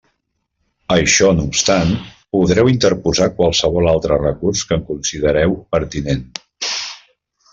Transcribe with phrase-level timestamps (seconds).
[0.93, 1.91] Això no obstant,
[2.37, 6.27] podreu interposar qualsevol altre recurs que considereu pertinent.